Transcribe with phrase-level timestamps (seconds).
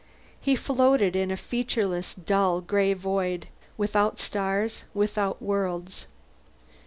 [0.41, 6.07] He floated in a featureless dull gray void, without stars, without worlds.